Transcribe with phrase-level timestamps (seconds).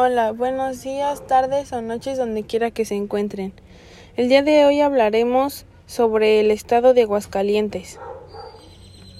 [0.00, 3.52] Hola, buenos días, tardes o noches donde quiera que se encuentren.
[4.16, 7.98] El día de hoy hablaremos sobre el estado de Aguascalientes.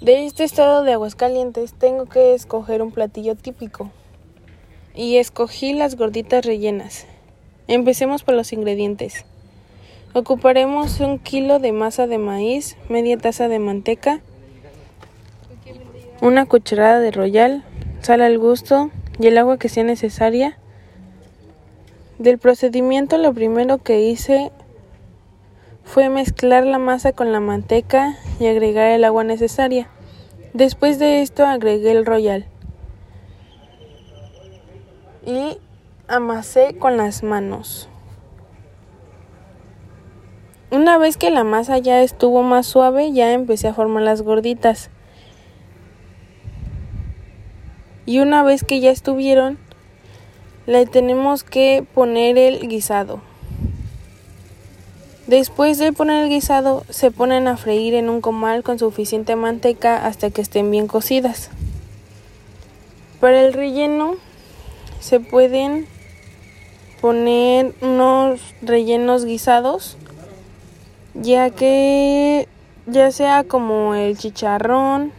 [0.00, 3.90] De este estado de Aguascalientes tengo que escoger un platillo típico
[4.94, 7.08] y escogí las gorditas rellenas.
[7.66, 9.24] Empecemos por los ingredientes.
[10.12, 14.20] Ocuparemos un kilo de masa de maíz, media taza de manteca,
[16.20, 17.64] una cucharada de royal,
[18.00, 20.56] sal al gusto y el agua que sea necesaria
[22.18, 24.52] del procedimiento lo primero que hice
[25.84, 29.88] fue mezclar la masa con la manteca y agregar el agua necesaria.
[30.52, 32.46] Después de esto agregué el royal
[35.24, 35.58] y
[36.08, 37.88] amasé con las manos.
[40.70, 44.90] Una vez que la masa ya estuvo más suave, ya empecé a formar las gorditas.
[48.04, 49.58] Y una vez que ya estuvieron,
[50.68, 53.22] le tenemos que poner el guisado.
[55.26, 60.04] Después de poner el guisado, se ponen a freír en un comal con suficiente manteca
[60.04, 61.48] hasta que estén bien cocidas.
[63.18, 64.16] Para el relleno
[65.00, 65.86] se pueden
[67.00, 69.96] poner unos rellenos guisados,
[71.14, 72.46] ya que
[72.84, 75.12] ya sea como el chicharrón,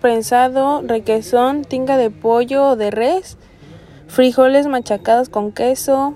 [0.00, 3.36] prensado, requesón, tinga de pollo o de res,
[4.08, 6.14] frijoles machacados con queso,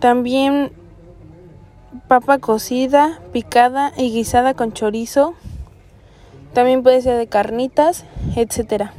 [0.00, 0.72] también
[2.08, 5.34] papa cocida, picada y guisada con chorizo,
[6.52, 8.04] también puede ser de carnitas,
[8.36, 8.90] etc.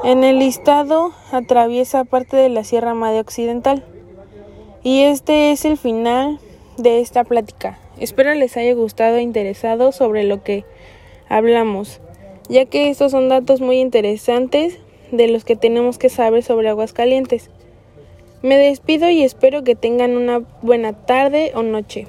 [0.05, 3.85] En el estado atraviesa parte de la Sierra Madre Occidental.
[4.85, 6.39] Y este es el final
[6.77, 7.79] de esta plática.
[7.99, 10.65] Espero les haya gustado e interesado sobre lo que
[11.29, 12.01] hablamos,
[12.49, 14.79] ya que estos son datos muy interesantes
[15.11, 17.51] de los que tenemos que saber sobre Aguascalientes.
[18.43, 22.07] Me despido y espero que tengan una buena tarde o noche.